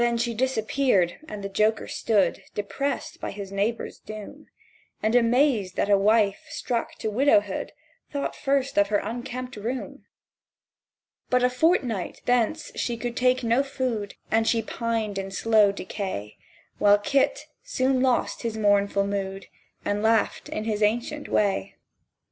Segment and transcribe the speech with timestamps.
[0.17, 4.47] She disappeared; and the joker stood Depressed by his neighbour's doom,
[5.03, 7.71] And amazed that a wife struck to widowhood
[8.11, 10.05] Thought first of her unkempt room.
[11.29, 15.71] But a fortnight thence she could take no food, And she pined in a slow
[15.71, 16.35] decay;
[16.79, 19.45] While Kit soon lost his mournful mood
[19.85, 21.75] And laughed in his ancient way.